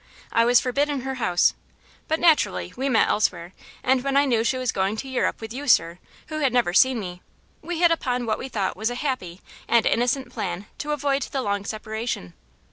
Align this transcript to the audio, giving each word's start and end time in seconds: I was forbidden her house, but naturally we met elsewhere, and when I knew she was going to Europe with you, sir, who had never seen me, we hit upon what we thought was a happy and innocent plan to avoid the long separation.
I 0.31 0.45
was 0.45 0.59
forbidden 0.59 1.01
her 1.01 1.13
house, 1.21 1.53
but 2.07 2.19
naturally 2.19 2.73
we 2.75 2.89
met 2.89 3.07
elsewhere, 3.07 3.53
and 3.83 4.03
when 4.03 4.17
I 4.17 4.25
knew 4.25 4.43
she 4.43 4.57
was 4.57 4.71
going 4.71 4.95
to 4.97 5.07
Europe 5.07 5.39
with 5.39 5.53
you, 5.53 5.67
sir, 5.67 5.99
who 6.29 6.39
had 6.39 6.51
never 6.51 6.73
seen 6.73 6.99
me, 6.99 7.21
we 7.61 7.81
hit 7.81 7.91
upon 7.91 8.25
what 8.25 8.39
we 8.39 8.49
thought 8.49 8.75
was 8.75 8.89
a 8.89 8.95
happy 8.95 9.41
and 9.67 9.85
innocent 9.85 10.31
plan 10.31 10.65
to 10.79 10.89
avoid 10.91 11.21
the 11.21 11.43
long 11.43 11.65
separation. 11.65 12.33